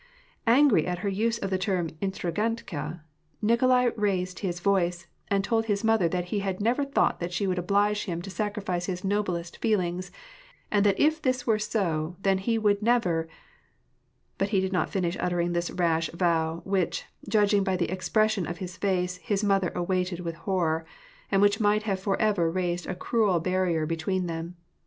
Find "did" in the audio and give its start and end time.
14.59-14.73